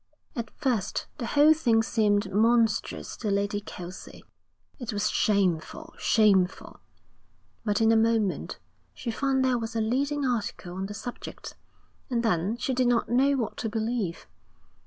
[0.35, 4.23] At first the whole thing seemed monstrous to Lady Kelsey,
[4.79, 6.79] it was shameful, shameful;
[7.63, 8.57] but in a moment
[8.95, 11.55] she found there was a leading article on the subject,
[12.09, 14.25] and then she did not know what to believe.